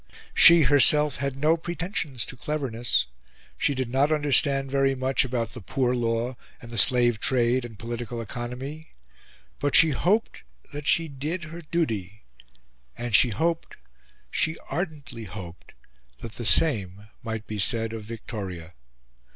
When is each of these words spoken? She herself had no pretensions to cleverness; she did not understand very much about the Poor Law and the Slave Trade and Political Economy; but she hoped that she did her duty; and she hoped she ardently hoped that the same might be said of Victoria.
She 0.33 0.63
herself 0.63 1.17
had 1.17 1.35
no 1.35 1.55
pretensions 1.55 2.25
to 2.25 2.35
cleverness; 2.35 3.05
she 3.55 3.75
did 3.75 3.87
not 3.87 4.11
understand 4.11 4.71
very 4.71 4.95
much 4.95 5.23
about 5.23 5.53
the 5.53 5.61
Poor 5.61 5.93
Law 5.93 6.37
and 6.59 6.71
the 6.71 6.77
Slave 6.79 7.19
Trade 7.19 7.63
and 7.63 7.77
Political 7.77 8.19
Economy; 8.19 8.93
but 9.59 9.75
she 9.75 9.91
hoped 9.91 10.41
that 10.73 10.87
she 10.87 11.07
did 11.07 11.43
her 11.43 11.61
duty; 11.61 12.23
and 12.97 13.15
she 13.15 13.29
hoped 13.29 13.77
she 14.31 14.57
ardently 14.71 15.25
hoped 15.25 15.75
that 16.21 16.31
the 16.33 16.45
same 16.45 17.09
might 17.21 17.45
be 17.45 17.59
said 17.59 17.93
of 17.93 18.01
Victoria. 18.03 18.73